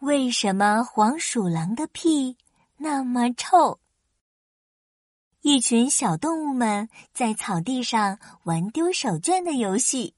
[0.00, 2.36] 为什么黄鼠狼的屁
[2.76, 3.80] 那么臭？
[5.40, 10.14] 一群小动物们在草地上玩丢手绢的游戏。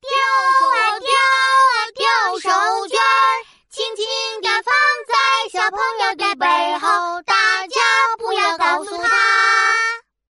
[0.00, 4.04] 丢啊丢啊丢手绢儿，轻轻
[4.40, 4.72] 地放
[5.08, 5.14] 在
[5.50, 7.80] 小朋友的背后，大家
[8.18, 9.10] 不要告诉他。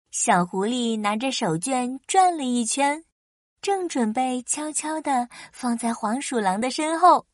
[0.09, 3.03] 小狐狸拿着手绢转了一圈，
[3.61, 7.25] 正准备悄悄地放在黄鼠狼的身后，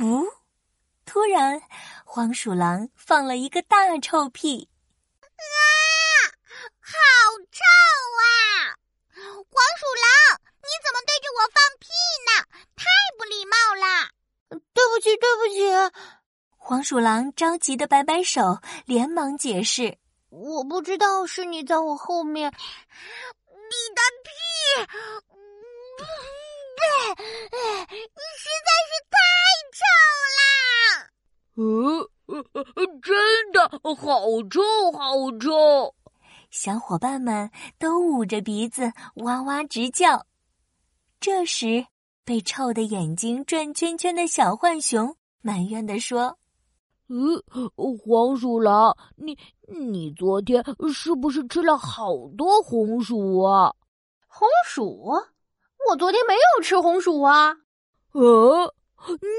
[0.00, 0.24] 不，
[1.04, 1.60] 突然，
[2.06, 4.70] 黄鼠狼放了一个大臭屁。
[5.20, 5.28] 啊
[6.80, 6.96] 好
[7.52, 7.60] 臭
[8.16, 8.24] 啊！
[9.12, 11.92] 黄鼠狼，你怎么对着我放屁
[12.24, 12.30] 呢？
[12.74, 12.86] 太
[13.18, 14.08] 不礼貌了！
[14.72, 15.60] 对不起，对不起。
[16.56, 19.98] 黄鼠狼着急的摆摆手，连忙解释
[20.30, 24.30] ：“我不知道是你在我后面。”你的屁，
[27.86, 29.16] 你实在是太
[29.78, 29.78] 臭
[30.38, 30.42] 啦！
[31.54, 31.62] 呃，
[33.02, 34.60] 真的好臭，
[34.92, 35.94] 好臭。
[36.50, 40.26] 小伙伴们都捂着鼻子哇哇直叫。
[41.20, 41.86] 这时，
[42.24, 46.38] 被臭的眼睛转圈圈的小浣熊埋怨地说
[47.08, 47.40] ：“嗯，
[47.98, 53.74] 黄鼠狼，你你昨天是不是吃了好多红薯啊？
[54.26, 55.12] 红薯？
[55.88, 57.54] 我昨天没有吃红薯啊。
[58.12, 58.74] 呃，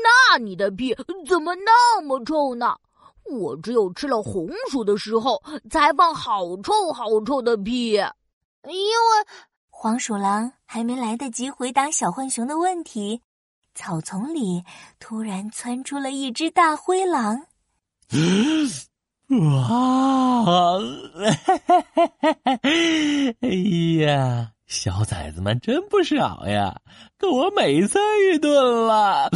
[0.03, 0.95] 那你的屁
[1.27, 2.75] 怎么那么臭呢？”
[3.29, 9.25] 我只有吃了红薯的时候才放好臭好臭的屁，因为
[9.69, 13.21] 黄鼠狼还没来得及回答小浣熊的问题，
[13.73, 14.63] 草丛里
[14.99, 17.47] 突然窜出了一只大灰狼。
[19.29, 20.77] 哇！
[23.41, 23.49] 哎
[24.05, 26.81] 呀，小崽子们真不少呀，
[27.17, 28.01] 够我美餐
[28.33, 29.29] 一顿了。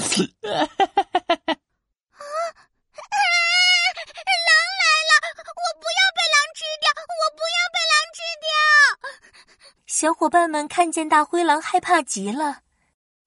[10.26, 12.62] 伙伴们看见大灰狼，害怕极了。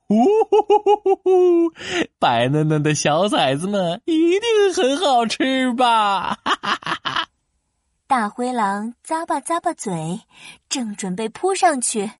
[0.08, 1.72] 呜呼呼呼呼呼！
[2.18, 6.40] 白嫩嫩的小崽子们一定很好吃吧？
[6.44, 7.28] 哈哈哈哈！
[8.08, 10.22] 大灰狼咂巴咂巴嘴，
[10.68, 12.10] 正准备扑上去，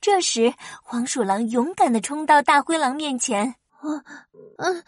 [0.00, 0.54] 这时
[0.84, 3.56] 黄鼠狼勇敢的冲到大灰狼面前。
[3.82, 4.04] 嗯
[4.58, 4.84] 嗯，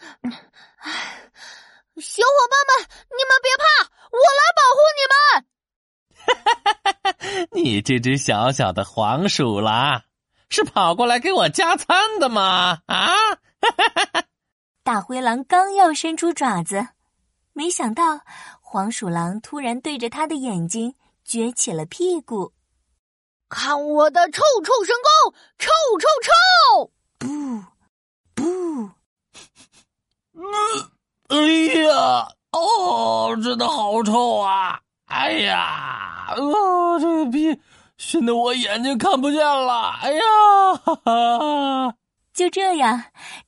[1.97, 3.65] 小伙伴们，你们别怕，
[4.11, 5.45] 我来保护你们。
[7.65, 10.03] 你这只小小的黄鼠狼，
[10.49, 12.77] 是跑过来给我加餐的吗？
[12.85, 13.09] 啊！
[14.85, 16.89] 大灰狼刚要伸出爪子，
[17.53, 18.21] 没想到
[18.61, 20.93] 黄鼠狼突然对着他的眼睛
[21.27, 22.53] 撅起了屁股。
[23.49, 26.91] 看我的臭臭神功，臭臭臭！
[27.17, 27.63] 不
[28.35, 28.43] 不，
[30.33, 30.45] 嗯，
[31.29, 31.37] 哎
[31.81, 34.79] 呀，哦，真的好臭啊！
[35.05, 35.84] 哎呀，
[36.35, 37.59] 啊，这个屁
[37.97, 39.91] 熏得我眼睛看不见了！
[40.01, 40.21] 哎呀，
[40.83, 41.95] 哈哈！
[42.33, 43.03] 就这样，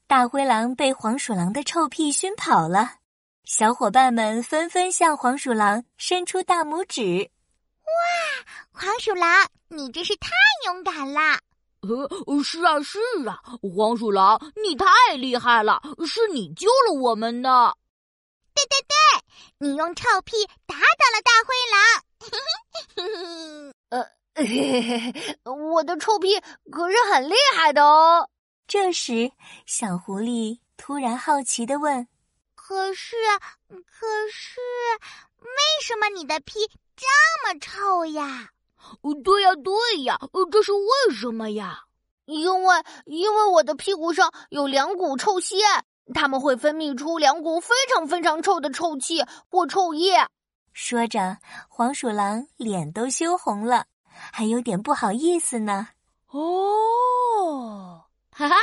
[0.07, 2.95] 大灰狼被黄鼠狼的臭屁熏跑了。
[3.43, 7.29] 小伙伴们纷纷向黄鼠狼伸出大拇指。
[7.81, 7.91] 哇，
[8.71, 10.29] 黄鼠狼，你真是太
[10.65, 11.39] 勇敢了！
[11.81, 13.39] 呃，是啊，是啊，
[13.75, 17.73] 黄鼠狼，你太厉害了，是你救了我们呢。
[18.53, 18.95] 对对对。
[19.59, 20.35] 你用臭屁
[20.67, 22.03] 打倒了大灰狼，
[23.89, 24.03] 呃
[24.35, 24.45] 嘿
[24.81, 26.39] 嘿嘿，我的臭屁
[26.71, 28.29] 可是很厉害的哦。
[28.67, 29.31] 这时，
[29.65, 32.07] 小狐狸突然好奇的问
[32.53, 33.15] ：“可是，
[33.67, 34.59] 可是，
[35.39, 35.47] 为
[35.83, 36.59] 什么你的屁
[36.95, 37.07] 这
[37.43, 38.49] 么臭呀
[39.23, 40.19] ？”“对呀，对呀，
[40.51, 41.83] 这是为什么呀
[42.25, 45.59] ？”“因为，因为我的屁股上有两股臭腺。”
[46.13, 50.25] 它们会分泌出两股非常非常臭的臭气或臭液。
[50.79, 53.85] 说着，黄鼠狼脸都羞红了，
[54.31, 55.87] 还有点不好意思呢。
[56.29, 58.55] 哦，哈哈，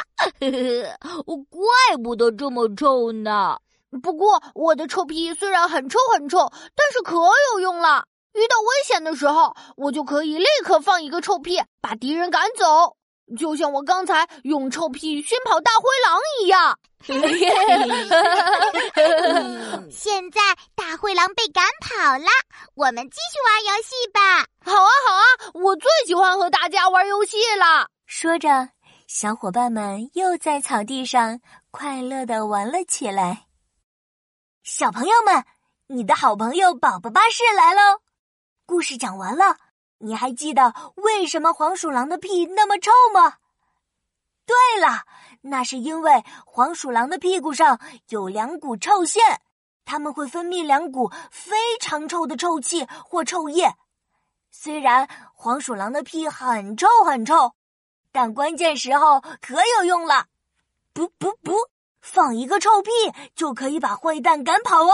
[1.26, 1.60] 我怪
[2.04, 3.58] 不得这么臭呢。
[4.00, 6.38] 不过，我的臭屁虽然很臭很臭，
[6.76, 7.16] 但是可
[7.52, 8.06] 有用了。
[8.34, 12.96] 遇到危险的时候，我就可以立刻放一个臭屁，把敌人赶走。
[13.38, 16.78] 就像我刚才用臭屁熏跑大灰狼一样。
[19.90, 20.40] 现在
[20.74, 22.26] 大灰狼被赶跑了，
[22.74, 24.46] 我们继续玩游戏吧。
[24.64, 25.24] 好啊，好啊，
[25.54, 27.88] 我最喜欢和大家玩游戏了。
[28.06, 28.70] 说着，
[29.06, 31.40] 小伙伴们又在草地上
[31.70, 33.46] 快乐的玩了起来。
[34.62, 35.44] 小朋友们，
[35.88, 38.00] 你的好朋友宝宝巴士来喽！
[38.64, 39.58] 故事讲完了。
[40.04, 43.38] 你还记得为什么黄鼠狼的屁那么臭吗？
[44.44, 45.04] 对了，
[45.40, 47.80] 那是因为黄鼠狼的屁股上
[48.10, 49.40] 有两股臭腺，
[49.86, 53.74] 它们会分泌两股非常臭的臭气或臭液。
[54.50, 57.54] 虽然黄鼠狼的屁很臭很臭，
[58.12, 60.26] 但关键时候可有用了。
[60.92, 61.54] 不不不，
[62.02, 62.90] 放一个臭屁
[63.34, 64.92] 就可以把坏蛋赶跑哦。